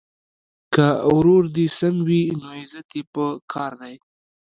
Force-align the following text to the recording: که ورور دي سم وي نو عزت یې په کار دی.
که 0.73 0.85
ورور 1.15 1.43
دي 1.55 1.65
سم 1.79 1.95
وي 2.07 2.21
نو 2.39 2.47
عزت 2.59 2.87
یې 2.97 3.01
په 3.13 3.25
کار 3.53 3.71
دی. 3.81 3.95